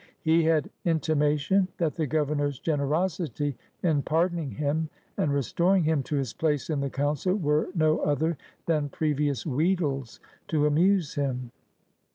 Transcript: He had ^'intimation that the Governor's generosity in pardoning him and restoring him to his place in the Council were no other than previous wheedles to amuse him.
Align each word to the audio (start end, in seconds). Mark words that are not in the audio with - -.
He 0.21 0.41
had 0.45 0.71
^'intimation 0.83 1.67
that 1.77 1.93
the 1.93 2.07
Governor's 2.07 2.57
generosity 2.57 3.55
in 3.83 4.01
pardoning 4.01 4.49
him 4.49 4.89
and 5.15 5.31
restoring 5.31 5.83
him 5.83 6.01
to 6.01 6.15
his 6.15 6.33
place 6.33 6.71
in 6.71 6.79
the 6.79 6.89
Council 6.89 7.35
were 7.35 7.67
no 7.75 7.99
other 7.99 8.35
than 8.65 8.89
previous 8.89 9.43
wheedles 9.45 10.19
to 10.47 10.65
amuse 10.65 11.13
him. 11.13 11.51